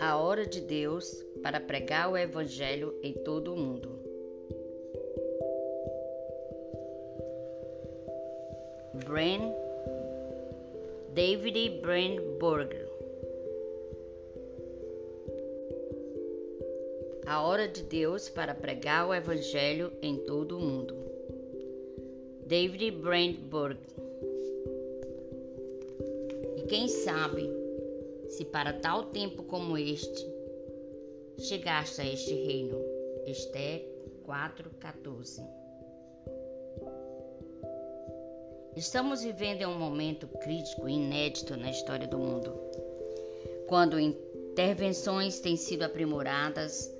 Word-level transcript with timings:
A 0.00 0.16
hora 0.16 0.44
de 0.46 0.60
Deus 0.60 1.24
para 1.42 1.58
pregar 1.58 2.10
o 2.12 2.16
Evangelho 2.16 2.94
em 3.02 3.12
todo 3.12 3.54
o 3.54 3.56
mundo. 3.56 3.98
Bren 9.06 9.54
David 11.14 11.80
Brandberger 11.80 12.86
A 17.26 17.42
hora 17.42 17.66
de 17.66 17.82
Deus 17.82 18.28
para 18.28 18.54
pregar 18.54 19.08
o 19.08 19.14
Evangelho 19.14 19.92
em 20.00 20.16
todo 20.18 20.58
o 20.58 20.60
mundo. 20.60 20.94
David 22.46 22.92
Brandberg. 22.92 23.80
Quem 26.68 26.88
sabe 26.88 27.48
se 28.28 28.44
para 28.44 28.72
tal 28.72 29.04
tempo 29.04 29.44
como 29.44 29.78
este 29.78 30.26
chegaste 31.38 32.00
a 32.00 32.04
este 32.04 32.34
reino. 32.34 32.76
Esté 33.24 33.84
4:14. 34.24 35.42
Estamos 38.74 39.22
vivendo 39.22 39.68
um 39.68 39.78
momento 39.78 40.26
crítico 40.26 40.88
e 40.88 40.94
inédito 40.94 41.56
na 41.56 41.70
história 41.70 42.08
do 42.08 42.18
mundo, 42.18 42.52
quando 43.68 43.98
intervenções 44.00 45.38
têm 45.38 45.56
sido 45.56 45.84
aprimoradas 45.84 46.92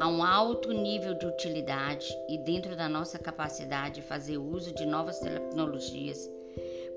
a 0.00 0.08
um 0.08 0.24
alto 0.24 0.72
nível 0.72 1.14
de 1.14 1.26
utilidade 1.26 2.06
e 2.28 2.38
dentro 2.38 2.74
da 2.74 2.88
nossa 2.88 3.18
capacidade 3.18 3.96
de 3.96 4.02
fazer 4.02 4.38
uso 4.38 4.72
de 4.72 4.86
novas 4.86 5.18
tecnologias, 5.20 6.28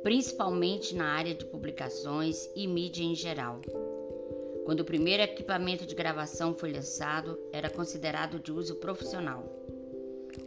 principalmente 0.04 0.96
na 0.96 1.06
área 1.06 1.34
de 1.34 1.46
publicações 1.46 2.50
e 2.56 2.68
mídia 2.68 3.04
em 3.04 3.16
geral. 3.16 3.62
Quando 4.66 4.82
o 4.82 4.86
primeiro 4.86 5.24
equipamento 5.24 5.86
de 5.86 5.96
gravação 5.96 6.54
foi 6.54 6.74
lançado, 6.74 7.40
era 7.54 7.70
considerado 7.70 8.40
de 8.40 8.52
uso 8.52 8.76
profissional. 8.76 9.46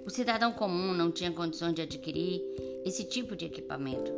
O 0.05 0.11
cidadão 0.11 0.53
comum 0.53 0.93
não 0.93 1.11
tinha 1.11 1.33
condições 1.33 1.75
de 1.75 1.83
adquirir 1.83 2.43
esse 2.85 3.05
tipo 3.05 3.35
de 3.35 3.47
equipamento, 3.47 4.13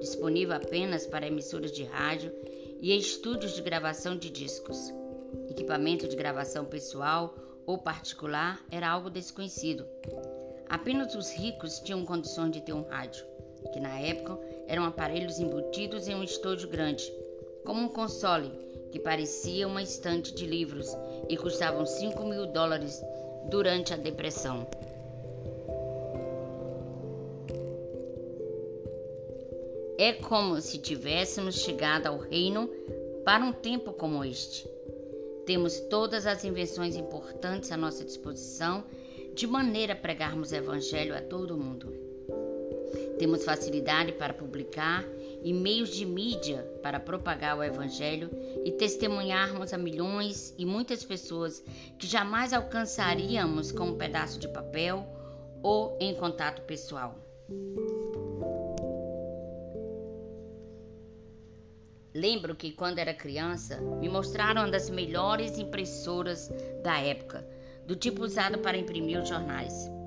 disponível 0.00 0.54
apenas 0.54 1.06
para 1.06 1.26
emissoras 1.26 1.72
de 1.72 1.84
rádio 1.84 2.32
e 2.80 2.96
estúdios 2.96 3.52
de 3.52 3.62
gravação 3.62 4.16
de 4.16 4.30
discos. 4.30 4.92
Equipamento 5.50 6.08
de 6.08 6.16
gravação 6.16 6.64
pessoal 6.64 7.34
ou 7.66 7.78
particular 7.78 8.64
era 8.70 8.88
algo 8.88 9.10
desconhecido. 9.10 9.84
Apenas 10.68 11.14
os 11.14 11.32
ricos 11.32 11.80
tinham 11.80 12.04
condições 12.04 12.52
de 12.52 12.60
ter 12.60 12.72
um 12.72 12.82
rádio, 12.82 13.24
que 13.72 13.80
na 13.80 13.98
época 13.98 14.38
eram 14.68 14.84
aparelhos 14.84 15.40
embutidos 15.40 16.06
em 16.06 16.14
um 16.14 16.22
estúdio 16.22 16.68
grande, 16.68 17.12
como 17.64 17.80
um 17.80 17.88
console 17.88 18.52
que 18.92 19.00
parecia 19.00 19.66
uma 19.66 19.82
estante 19.82 20.34
de 20.34 20.46
livros 20.46 20.86
e 21.28 21.36
custavam 21.36 21.84
5 21.84 22.24
mil 22.24 22.46
dólares 22.46 23.02
durante 23.50 23.92
a 23.92 23.96
Depressão. 23.96 24.66
É 29.98 30.12
como 30.12 30.60
se 30.60 30.78
tivéssemos 30.78 31.56
chegado 31.56 32.06
ao 32.06 32.18
reino 32.18 32.70
para 33.24 33.44
um 33.44 33.52
tempo 33.52 33.92
como 33.92 34.24
este. 34.24 34.68
Temos 35.44 35.80
todas 35.80 36.26
as 36.26 36.44
invenções 36.44 36.94
importantes 36.94 37.72
à 37.72 37.76
nossa 37.76 38.04
disposição, 38.04 38.84
de 39.34 39.46
maneira 39.46 39.94
a 39.94 39.96
pregarmos 39.96 40.52
o 40.52 40.54
Evangelho 40.54 41.16
a 41.16 41.20
todo 41.20 41.56
mundo. 41.56 41.92
Temos 43.18 43.44
facilidade 43.44 44.12
para 44.12 44.32
publicar 44.32 45.04
e 45.42 45.52
meios 45.52 45.90
de 45.90 46.06
mídia 46.06 46.62
para 46.82 47.00
propagar 47.00 47.56
o 47.58 47.62
Evangelho 47.62 48.30
e 48.64 48.72
testemunharmos 48.72 49.72
a 49.72 49.78
milhões 49.78 50.54
e 50.58 50.64
muitas 50.64 51.04
pessoas 51.04 51.62
que 51.98 52.06
jamais 52.06 52.52
alcançaríamos 52.52 53.72
com 53.72 53.88
um 53.88 53.98
pedaço 53.98 54.38
de 54.38 54.48
papel 54.48 55.06
ou 55.62 55.96
em 56.00 56.14
contato 56.14 56.62
pessoal. 56.62 57.16
Lembro 62.14 62.54
que 62.54 62.72
quando 62.72 62.98
era 62.98 63.14
criança 63.14 63.80
me 63.80 64.08
mostraram 64.08 64.62
uma 64.62 64.70
das 64.70 64.90
melhores 64.90 65.58
impressoras 65.58 66.50
da 66.82 66.98
época, 66.98 67.46
do 67.86 67.94
tipo 67.94 68.24
usado 68.24 68.58
para 68.58 68.76
imprimir 68.76 69.20
os 69.20 69.28
jornais. 69.28 69.97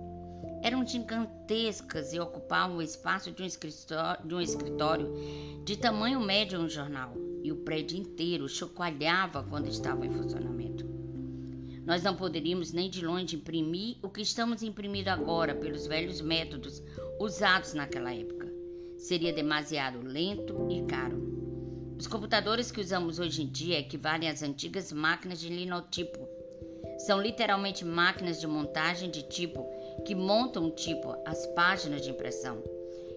Eram 0.64 0.86
gigantescas 0.86 2.14
e 2.14 2.20
ocupavam 2.20 2.78
o 2.78 2.82
espaço 2.82 3.32
de 3.32 3.42
um, 3.42 3.46
escritório, 3.46 4.28
de 4.28 4.36
um 4.36 4.42
escritório 4.42 5.12
de 5.64 5.76
tamanho 5.76 6.20
médio 6.20 6.60
em 6.60 6.66
um 6.66 6.70
jornal, 6.70 7.14
e 7.44 7.52
o 7.52 7.58
prédio 7.58 7.98
inteiro 7.98 8.48
chocoalhava 8.48 9.44
quando 9.44 9.68
estava 9.68 10.06
em 10.06 10.12
funcionamento. 10.12 10.86
Nós 11.86 12.04
não 12.04 12.16
poderíamos 12.16 12.72
nem 12.72 12.90
de 12.90 13.04
longe 13.04 13.36
imprimir 13.36 13.98
o 14.04 14.10
que 14.10 14.22
estamos 14.22 14.62
imprimindo 14.62 15.10
agora 15.10 15.56
pelos 15.56 15.88
velhos 15.88 16.22
métodos 16.22 16.82
usados 17.20 17.74
naquela 17.74 18.14
época. 18.14 18.48
Seria 18.98 19.34
demasiado 19.34 20.00
lento 20.00 20.68
e 20.70 20.84
caro. 20.84 21.96
Os 21.98 22.06
computadores 22.06 22.72
que 22.72 22.80
usamos 22.80 23.18
hoje 23.18 23.42
em 23.42 23.48
dia 23.48 23.80
equivalem 23.80 24.30
às 24.30 24.44
antigas 24.44 24.92
máquinas 24.92 25.40
de 25.40 25.50
linotipo. 25.50 26.20
São 27.00 27.20
literalmente 27.20 27.84
máquinas 27.84 28.40
de 28.40 28.46
montagem 28.46 29.10
de 29.10 29.24
tipo 29.24 29.68
que 30.06 30.16
montam 30.16 30.72
tipo 30.72 31.16
as 31.26 31.46
páginas 31.48 32.02
de 32.02 32.10
impressão. 32.10 32.64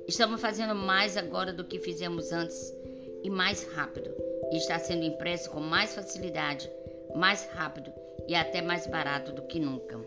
Estamos 0.07 0.41
fazendo 0.41 0.75
mais 0.75 1.17
agora 1.17 1.53
do 1.53 1.65
que 1.65 1.79
fizemos 1.79 2.33
antes 2.33 2.75
e 3.23 3.31
mais 3.31 3.65
rápido. 3.73 4.11
E 4.53 4.57
está 4.57 4.79
sendo 4.79 5.05
impresso 5.05 5.51
com 5.51 5.61
mais 5.61 5.95
facilidade, 5.95 6.71
mais 7.15 7.47
rápido 7.47 7.91
e 8.29 8.35
até 8.35 8.61
mais 8.61 8.87
barato 8.87 9.33
do 9.33 9.43
que 9.43 9.59
nunca. 9.59 9.99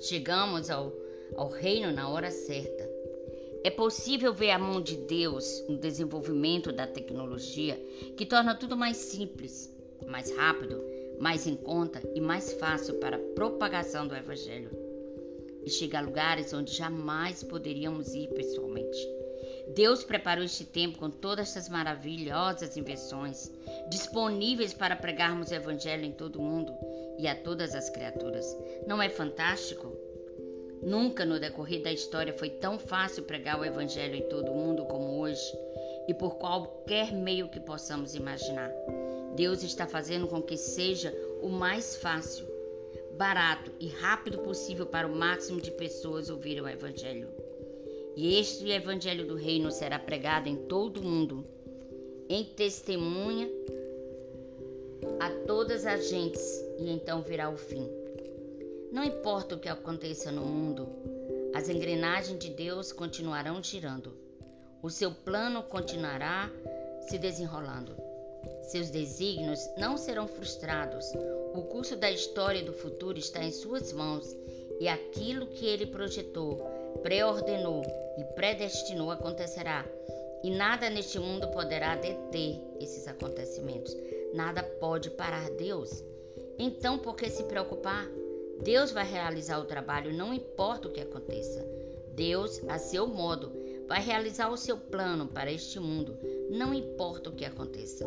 Chegamos 0.00 0.68
ao, 0.68 0.92
ao 1.36 1.48
reino 1.48 1.92
na 1.92 2.08
hora 2.08 2.30
certa. 2.30 2.86
É 3.64 3.70
possível 3.70 4.32
ver 4.32 4.50
a 4.50 4.58
mão 4.58 4.80
de 4.80 4.96
Deus 4.96 5.64
no 5.68 5.76
desenvolvimento 5.76 6.72
da 6.72 6.86
tecnologia 6.86 7.76
que 8.16 8.26
torna 8.26 8.54
tudo 8.54 8.76
mais 8.76 8.96
simples, 8.96 9.74
mais 10.06 10.30
rápido, 10.36 10.84
mais 11.18 11.46
em 11.46 11.56
conta 11.56 12.02
e 12.14 12.20
mais 12.20 12.52
fácil 12.54 12.94
para 12.94 13.16
a 13.16 13.34
propagação 13.34 14.06
do 14.06 14.14
Evangelho. 14.14 14.70
E 15.64 15.70
chega 15.70 15.98
a 15.98 16.02
lugares 16.02 16.52
onde 16.52 16.72
jamais 16.72 17.42
poderíamos 17.42 18.14
ir 18.14 18.28
pessoalmente. 18.28 18.98
Deus 19.74 20.04
preparou 20.04 20.44
este 20.44 20.64
tempo 20.64 20.98
com 20.98 21.10
todas 21.10 21.50
essas 21.50 21.68
maravilhosas 21.68 22.76
invenções 22.76 23.50
disponíveis 23.88 24.72
para 24.72 24.94
pregarmos 24.94 25.50
o 25.50 25.54
Evangelho 25.54 26.04
em 26.04 26.12
todo 26.12 26.36
o 26.36 26.42
mundo 26.42 26.72
e 27.18 27.26
a 27.26 27.34
todas 27.34 27.74
as 27.74 27.90
criaturas. 27.90 28.56
Não 28.86 29.02
é 29.02 29.08
fantástico? 29.08 29.92
Nunca 30.82 31.24
no 31.24 31.40
decorrer 31.40 31.82
da 31.82 31.92
história 31.92 32.32
foi 32.32 32.50
tão 32.50 32.78
fácil 32.78 33.24
pregar 33.24 33.58
o 33.58 33.64
Evangelho 33.64 34.14
em 34.14 34.28
todo 34.28 34.52
o 34.52 34.54
mundo 34.54 34.84
como 34.84 35.18
hoje 35.18 35.42
e 36.06 36.14
por 36.14 36.36
qualquer 36.36 37.12
meio 37.12 37.48
que 37.48 37.58
possamos 37.58 38.14
imaginar. 38.14 38.70
Deus 39.36 39.62
está 39.62 39.86
fazendo 39.86 40.26
com 40.26 40.42
que 40.42 40.56
seja 40.56 41.14
o 41.42 41.48
mais 41.48 41.96
fácil, 41.96 42.46
barato 43.18 43.70
e 43.78 43.86
rápido 43.86 44.38
possível 44.38 44.86
para 44.86 45.06
o 45.06 45.14
máximo 45.14 45.60
de 45.60 45.70
pessoas 45.70 46.30
ouvirem 46.30 46.62
o 46.62 46.68
Evangelho. 46.68 47.28
E 48.16 48.38
este 48.38 48.70
Evangelho 48.70 49.26
do 49.26 49.34
Reino 49.34 49.70
será 49.70 49.98
pregado 49.98 50.48
em 50.48 50.56
todo 50.56 51.00
o 51.00 51.04
mundo, 51.04 51.44
em 52.30 52.44
testemunha 52.44 53.48
a 55.20 55.30
todas 55.46 55.84
as 55.84 56.08
gentes, 56.08 56.64
e 56.78 56.90
então 56.90 57.20
virá 57.20 57.50
o 57.50 57.58
fim. 57.58 57.86
Não 58.90 59.04
importa 59.04 59.54
o 59.54 59.58
que 59.58 59.68
aconteça 59.68 60.32
no 60.32 60.40
mundo, 60.40 60.88
as 61.54 61.68
engrenagens 61.68 62.38
de 62.38 62.48
Deus 62.48 62.90
continuarão 62.90 63.62
girando. 63.62 64.14
O 64.82 64.88
seu 64.88 65.10
plano 65.10 65.62
continuará 65.62 66.50
se 67.08 67.18
desenrolando. 67.18 68.05
Seus 68.66 68.90
desígnios 68.90 69.60
não 69.76 69.96
serão 69.96 70.26
frustrados. 70.26 71.12
O 71.54 71.62
curso 71.62 71.94
da 71.94 72.10
história 72.10 72.64
do 72.64 72.72
futuro 72.72 73.16
está 73.16 73.42
em 73.44 73.52
suas 73.52 73.92
mãos 73.92 74.36
e 74.80 74.88
aquilo 74.88 75.46
que 75.46 75.64
ele 75.64 75.86
projetou, 75.86 76.58
preordenou 77.00 77.82
e 78.18 78.24
predestinou 78.34 79.12
acontecerá. 79.12 79.86
E 80.42 80.50
nada 80.50 80.90
neste 80.90 81.18
mundo 81.18 81.48
poderá 81.48 81.94
deter 81.94 82.60
esses 82.80 83.06
acontecimentos. 83.06 83.96
Nada 84.34 84.62
pode 84.62 85.10
parar 85.10 85.48
Deus. 85.50 86.02
Então, 86.58 86.98
por 86.98 87.14
que 87.14 87.30
se 87.30 87.44
preocupar? 87.44 88.08
Deus 88.62 88.90
vai 88.90 89.08
realizar 89.08 89.58
o 89.58 89.64
trabalho, 89.64 90.12
não 90.12 90.34
importa 90.34 90.88
o 90.88 90.92
que 90.92 91.00
aconteça. 91.00 91.64
Deus, 92.08 92.62
a 92.68 92.78
seu 92.78 93.06
modo, 93.06 93.52
vai 93.88 94.00
realizar 94.02 94.48
o 94.48 94.56
seu 94.56 94.76
plano 94.76 95.26
para 95.26 95.52
este 95.52 95.78
mundo, 95.78 96.18
não 96.50 96.74
importa 96.74 97.30
o 97.30 97.34
que 97.34 97.44
aconteça. 97.44 98.06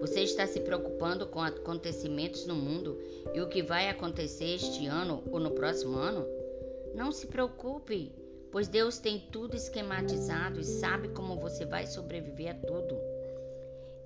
Você 0.00 0.20
está 0.20 0.46
se 0.46 0.60
preocupando 0.60 1.26
com 1.26 1.40
acontecimentos 1.40 2.46
no 2.46 2.54
mundo 2.54 3.00
e 3.34 3.40
o 3.40 3.48
que 3.48 3.62
vai 3.62 3.88
acontecer 3.88 4.54
este 4.54 4.86
ano 4.86 5.22
ou 5.30 5.40
no 5.40 5.50
próximo 5.50 5.96
ano? 5.96 6.24
Não 6.94 7.10
se 7.10 7.26
preocupe 7.26 8.12
pois 8.50 8.68
Deus 8.68 8.98
tem 8.98 9.18
tudo 9.18 9.56
esquematizado 9.56 10.60
e 10.60 10.64
sabe 10.64 11.08
como 11.08 11.38
você 11.38 11.64
vai 11.64 11.86
sobreviver 11.86 12.50
a 12.50 12.54
tudo. 12.54 12.96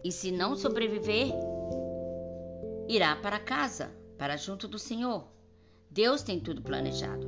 E 0.02 0.10
se 0.10 0.32
não 0.32 0.56
sobreviver, 0.56 1.28
irá 2.88 3.14
para 3.16 3.38
casa, 3.38 3.90
para 4.18 4.36
junto 4.36 4.66
do 4.66 4.78
Senhor. 4.78 5.26
Deus 5.88 6.22
tem 6.22 6.40
tudo 6.40 6.62
planejado. 6.62 7.26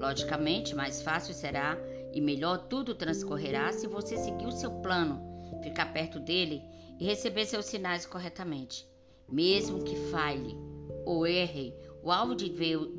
Logicamente, 0.00 0.74
mais 0.74 1.02
fácil 1.02 1.34
será 1.34 1.76
e 2.12 2.20
melhor 2.20 2.68
tudo 2.68 2.94
transcorrerá 2.94 3.72
se 3.72 3.86
você 3.86 4.16
seguir 4.16 4.46
o 4.46 4.52
seu 4.52 4.70
plano, 4.80 5.20
ficar 5.62 5.92
perto 5.92 6.18
dele 6.18 6.62
e 6.98 7.04
receber 7.04 7.46
seus 7.46 7.66
sinais 7.66 8.06
corretamente. 8.06 8.86
Mesmo 9.28 9.82
que 9.82 9.96
falhe 10.10 10.56
ou 11.04 11.26
erre 11.26 11.74
o 12.02 12.10
alvo 12.10 12.34
de 12.34 12.48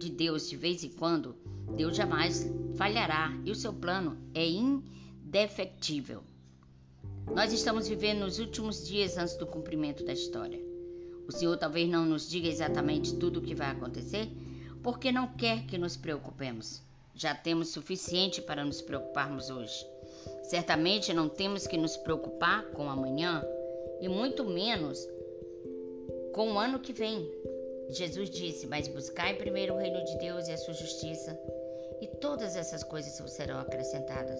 Deus 0.09 0.50
de 0.50 0.57
vez 0.57 0.83
em 0.83 0.89
quando, 0.89 1.36
Deus 1.75 1.95
jamais 1.95 2.45
falhará 2.75 3.31
e 3.45 3.51
o 3.51 3.56
seu 3.56 3.74
plano 3.74 4.18
é 4.33 4.45
indefectível. 4.48 6.24
Nós 7.33 7.51
estamos 7.51 7.88
vivendo 7.88 8.19
nos 8.19 8.39
últimos 8.39 8.88
dias 8.88 9.18
antes 9.18 9.36
do 9.38 9.45
cumprimento 9.45 10.04
da 10.04 10.13
história. 10.13 10.59
O 11.27 11.31
Senhor 11.31 11.57
talvez 11.57 11.89
não 11.89 12.06
nos 12.06 12.30
diga 12.30 12.48
exatamente 12.48 13.15
tudo 13.15 13.39
o 13.39 13.42
que 13.42 13.54
vai 13.54 13.69
acontecer, 13.71 14.30
porque 14.81 15.12
não 15.12 15.27
quer 15.27 15.65
que 15.65 15.77
nos 15.77 15.98
preocupemos. 15.98 16.81
Já 17.19 17.34
temos 17.34 17.69
suficiente 17.69 18.44
para 18.44 18.64
nos 18.64 18.80
preocuparmos 18.80 19.50
hoje. 19.50 19.84
Certamente 20.44 21.12
não 21.16 21.28
temos 21.28 21.66
que 21.66 21.75
nos 21.75 21.98
preocupar 21.98 22.66
com 22.74 22.88
amanhã 22.88 23.44
e 24.00 24.08
muito 24.08 24.46
menos 24.46 25.04
com 26.31 26.52
o 26.52 26.60
ano 26.60 26.80
que 26.80 26.94
vem. 26.94 27.28
Jesus 27.90 28.30
disse: 28.30 28.68
Mas 28.68 28.88
buscai 28.88 29.34
primeiro 29.34 29.74
o 29.74 29.78
reino 29.78 30.06
de 30.06 30.16
Deus 30.19 30.48
e 30.48 30.52
a 30.52 30.58
sua 30.58 30.75
justiça, 30.75 31.36
e 32.00 32.06
todas 32.06 32.56
essas 32.56 32.84
coisas 32.84 33.19
vos 33.19 33.31
serão 33.31 33.60
acrescentadas. 33.62 34.40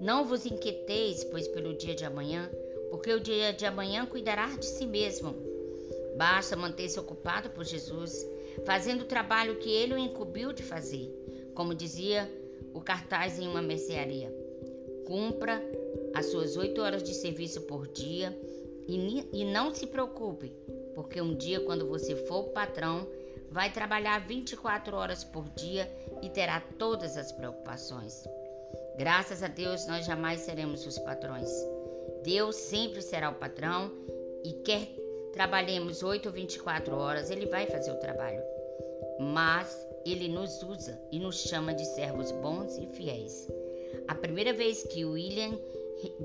Não 0.00 0.24
vos 0.24 0.44
inquieteis, 0.44 1.22
pois, 1.22 1.46
pelo 1.46 1.76
dia 1.76 1.94
de 1.94 2.04
amanhã, 2.04 2.50
porque 2.90 3.12
o 3.12 3.20
dia 3.20 3.52
de 3.52 3.64
amanhã 3.64 4.04
cuidará 4.06 4.48
de 4.56 4.66
si 4.66 4.86
mesmo. 4.86 5.36
Basta 6.16 6.56
manter-se 6.56 6.98
ocupado 6.98 7.50
por 7.50 7.64
Jesus, 7.64 8.26
fazendo 8.66 9.02
o 9.02 9.08
trabalho 9.08 9.60
que 9.60 9.70
ele 9.70 9.94
o 9.94 9.98
incumbiu 9.98 10.52
de 10.52 10.64
fazer, 10.64 11.16
como 11.58 11.74
dizia 11.74 12.30
o 12.72 12.80
cartaz 12.80 13.36
em 13.40 13.48
uma 13.48 13.60
mercearia. 13.60 14.32
Cumpra 15.04 15.60
as 16.14 16.26
suas 16.26 16.56
oito 16.56 16.80
horas 16.80 17.02
de 17.02 17.12
serviço 17.12 17.62
por 17.62 17.88
dia 17.88 18.32
e, 18.86 19.28
e 19.32 19.44
não 19.44 19.74
se 19.74 19.84
preocupe, 19.88 20.52
porque 20.94 21.20
um 21.20 21.34
dia, 21.34 21.58
quando 21.58 21.88
você 21.88 22.14
for 22.14 22.50
patrão, 22.50 23.08
vai 23.50 23.72
trabalhar 23.72 24.24
24 24.24 24.96
horas 24.96 25.24
por 25.24 25.48
dia 25.48 25.90
e 26.22 26.28
terá 26.28 26.60
todas 26.78 27.16
as 27.16 27.32
preocupações. 27.32 28.22
Graças 28.96 29.42
a 29.42 29.48
Deus, 29.48 29.84
nós 29.88 30.06
jamais 30.06 30.42
seremos 30.42 30.86
os 30.86 30.96
patrões. 31.00 31.50
Deus 32.22 32.54
sempre 32.54 33.02
será 33.02 33.30
o 33.30 33.34
patrão 33.34 33.90
e 34.44 34.52
quer 34.62 34.94
trabalhemos 35.32 36.04
8 36.04 36.26
ou 36.26 36.32
24 36.32 36.94
horas, 36.94 37.32
ele 37.32 37.46
vai 37.46 37.66
fazer 37.66 37.90
o 37.90 37.98
trabalho. 37.98 38.42
Mas 39.18 39.87
ele 40.04 40.28
nos 40.28 40.62
usa 40.62 41.00
e 41.10 41.18
nos 41.18 41.40
chama 41.42 41.74
de 41.74 41.84
servos 41.84 42.30
bons 42.32 42.76
e 42.78 42.86
fiéis. 42.86 43.48
A 44.06 44.14
primeira 44.14 44.52
vez 44.52 44.82
que 44.84 45.04
William 45.04 45.58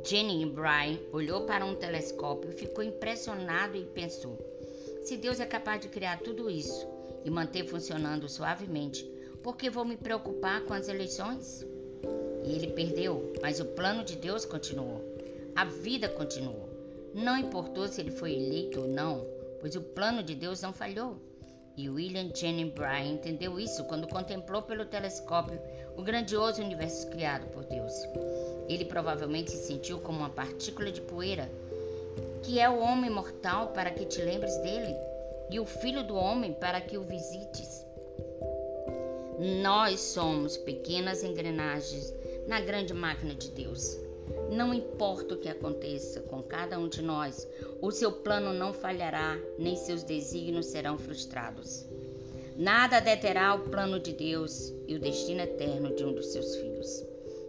Jennings 0.04 0.54
Bryan 0.54 1.00
olhou 1.12 1.46
para 1.46 1.66
um 1.66 1.76
telescópio, 1.76 2.52
ficou 2.52 2.84
impressionado 2.84 3.76
e 3.76 3.86
pensou: 3.86 4.38
se 5.04 5.18
Deus 5.18 5.40
é 5.40 5.46
capaz 5.46 5.82
de 5.82 5.90
criar 5.90 6.20
tudo 6.20 6.50
isso 6.50 6.88
e 7.26 7.30
manter 7.30 7.66
funcionando 7.66 8.30
suavemente, 8.30 9.04
por 9.42 9.58
que 9.58 9.70
vou 9.70 9.84
me 9.84 9.98
preocupar 9.98 10.62
com 10.62 10.74
as 10.74 10.88
eleições? 10.88 11.66
E 12.46 12.56
ele 12.56 12.68
perdeu, 12.68 13.34
mas 13.42 13.60
o 13.60 13.66
plano 13.66 14.04
de 14.04 14.16
Deus 14.16 14.46
continuou. 14.46 15.02
A 15.56 15.66
vida 15.66 16.08
continuou. 16.08 16.70
Não 17.14 17.38
importou 17.38 17.88
se 17.88 18.02
ele 18.02 18.12
foi 18.12 18.34
eleito 18.34 18.82
ou 18.82 18.88
não, 18.88 19.26
pois 19.60 19.76
o 19.76 19.82
plano 19.82 20.24
de 20.24 20.36
Deus 20.36 20.62
não 20.62 20.74
falhou. 20.74 21.18
E 21.76 21.90
William 21.90 22.30
Jennings 22.34 22.74
Bryan 22.74 23.14
entendeu 23.14 23.60
isso 23.60 23.84
quando 23.86 24.08
contemplou 24.08 24.62
pelo 24.62 24.86
telescópio 24.86 25.60
o 25.98 26.04
grandioso 26.04 26.62
universo 26.62 27.10
criado 27.10 27.48
por 27.48 27.64
Deus. 27.66 27.94
Ele 28.70 28.86
provavelmente 28.86 29.52
se 29.52 29.66
sentiu 29.66 30.00
como 30.00 30.20
uma 30.20 30.30
partícula 30.30 30.92
de 30.92 31.02
poeira, 31.02 31.50
que 32.44 32.60
é 32.60 32.70
o 32.70 32.80
homem 32.80 33.10
mortal 33.10 33.70
para 33.70 33.90
que 33.90 34.06
te 34.06 34.22
lembres 34.22 34.56
dele, 34.58 34.96
e 35.50 35.60
o 35.60 35.66
filho 35.66 36.04
do 36.04 36.16
homem 36.16 36.54
para 36.54 36.80
que 36.80 36.98
o 36.98 37.04
visites. 37.04 37.84
Nós 39.64 40.00
somos 40.00 40.58
pequenas 40.58 41.24
engrenagens 41.24 42.14
na 42.48 42.62
grande 42.62 42.94
máquina 42.94 43.34
de 43.34 43.50
Deus. 43.50 44.03
Não 44.50 44.74
importa 44.74 45.34
o 45.34 45.38
que 45.38 45.50
aconteça 45.50 46.22
com 46.22 46.42
cada 46.44 46.78
um 46.80 46.88
de 46.88 47.02
nós, 47.02 47.48
o 47.82 47.92
seu 47.92 48.12
plano 48.12 48.54
não 48.54 48.74
falhará, 48.74 49.38
nem 49.58 49.76
seus 49.76 50.04
desígnios 50.04 50.68
serão 50.68 50.98
frustrados. 50.98 51.86
Nada 52.56 53.00
deterá 53.00 53.56
o 53.56 53.70
plano 53.70 54.00
de 54.00 54.14
Deus 54.14 54.74
e 54.88 54.96
o 54.96 55.00
destino 55.00 55.42
eterno 55.42 55.96
de 55.96 56.06
um 56.06 56.14
dos 56.14 56.28
seus 56.28 56.56
filhos. 56.56 57.04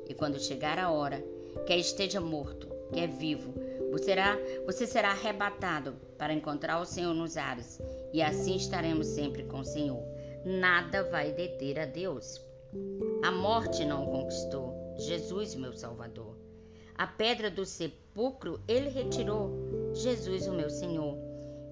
E 0.09 0.15
quando 0.15 0.41
chegar 0.41 0.79
a 0.79 0.91
hora, 0.91 1.23
quer 1.67 1.77
esteja 1.77 2.21
morto, 2.21 2.69
quer 2.93 3.09
vivo, 3.09 3.53
você 3.91 4.05
será, 4.05 4.39
você 4.67 4.87
será 4.87 5.11
arrebatado 5.11 5.95
para 6.19 6.33
encontrar 6.33 6.81
o 6.81 6.87
Senhor 6.87 7.15
nos 7.15 7.37
ares, 7.37 7.81
e 8.13 8.23
assim 8.23 8.57
estaremos 8.57 9.07
sempre 9.09 9.45
com 9.45 9.61
o 9.61 9.65
Senhor. 9.65 10.03
Nada 10.45 11.05
vai 11.05 11.33
deter 11.33 11.79
a 11.79 11.85
Deus. 11.85 12.41
A 13.23 13.31
morte 13.31 13.85
não 13.85 14.05
o 14.05 14.11
conquistou, 14.11 14.75
Jesus, 14.97 15.55
meu 15.55 15.73
Salvador. 15.73 16.44
A 16.97 17.07
pedra 17.07 17.51
do 17.51 17.65
sepulcro 17.65 18.61
ele 18.69 18.89
retirou, 18.89 19.93
Jesus, 19.95 20.47
o 20.47 20.53
meu 20.53 20.71
Senhor. 20.71 21.19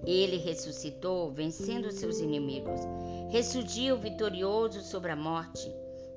Ele 0.05 0.37
ressuscitou, 0.37 1.31
vencendo 1.31 1.91
seus 1.91 2.19
inimigos. 2.19 2.81
Ressurgiu 3.29 3.97
vitorioso 3.97 4.81
sobre 4.81 5.11
a 5.11 5.15
morte 5.15 5.71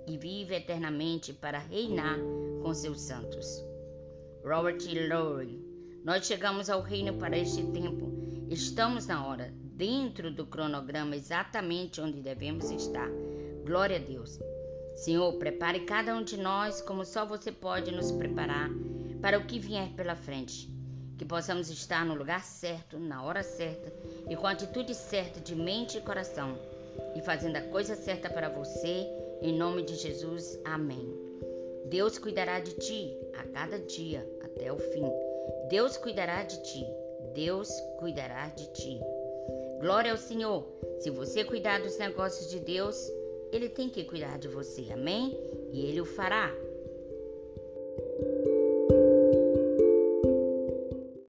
e 0.08 0.18
vive 0.18 0.54
eternamente 0.56 1.32
para 1.32 1.58
reinar 1.58 2.18
com 2.62 2.74
seus 2.74 3.00
santos. 3.00 3.64
Robert 4.44 4.78
Lowry. 5.08 5.64
Nós 6.04 6.26
chegamos 6.26 6.68
ao 6.68 6.80
reino 6.80 7.14
para 7.14 7.38
este 7.38 7.62
tempo. 7.72 8.12
Estamos 8.48 9.06
na 9.06 9.26
hora, 9.26 9.52
dentro 9.76 10.32
do 10.32 10.46
cronograma, 10.46 11.16
exatamente 11.16 12.00
onde 12.00 12.20
devemos 12.20 12.70
estar. 12.70 13.08
Glória 13.64 13.96
a 13.96 14.00
Deus. 14.00 14.38
Senhor, 14.96 15.32
prepare 15.34 15.80
cada 15.80 16.14
um 16.14 16.24
de 16.24 16.36
nós 16.36 16.80
como 16.80 17.04
só 17.04 17.24
você 17.24 17.52
pode 17.52 17.92
nos 17.92 18.10
preparar 18.10 18.70
para 19.20 19.38
o 19.38 19.46
que 19.46 19.58
vier 19.58 19.90
pela 19.94 20.16
frente. 20.16 20.68
Que 21.18 21.24
possamos 21.24 21.70
estar 21.70 22.04
no 22.04 22.14
lugar 22.14 22.44
certo, 22.44 22.98
na 22.98 23.22
hora 23.22 23.42
certa 23.42 23.92
e 24.28 24.34
com 24.34 24.46
a 24.46 24.52
atitude 24.52 24.94
certa 24.94 25.40
de 25.40 25.54
mente 25.54 25.98
e 25.98 26.00
coração, 26.00 26.58
e 27.14 27.20
fazendo 27.20 27.56
a 27.56 27.62
coisa 27.62 27.94
certa 27.94 28.28
para 28.28 28.48
você 28.48 29.06
em 29.42 29.52
nome 29.52 29.82
de 29.82 29.94
Jesus, 29.94 30.58
amém. 30.64 31.14
Deus 31.90 32.18
cuidará 32.18 32.58
de 32.58 32.72
ti 32.72 33.16
a 33.38 33.44
cada 33.44 33.78
dia 33.78 34.26
até 34.42 34.72
o 34.72 34.78
fim. 34.78 35.04
Deus 35.68 35.96
cuidará 35.96 36.42
de 36.42 36.62
ti. 36.62 36.86
Deus 37.34 37.70
cuidará 37.98 38.48
de 38.48 38.66
ti. 38.72 39.00
Glória 39.78 40.10
ao 40.10 40.16
Senhor. 40.16 40.66
Se 40.98 41.10
você 41.10 41.44
cuidar 41.44 41.82
dos 41.82 41.98
negócios 41.98 42.50
de 42.50 42.58
Deus, 42.60 42.96
Ele 43.52 43.68
tem 43.68 43.88
que 43.88 44.04
cuidar 44.04 44.38
de 44.38 44.48
você. 44.48 44.90
Amém? 44.92 45.36
E 45.72 45.86
Ele 45.86 46.00
o 46.00 46.04
fará. 46.04 46.52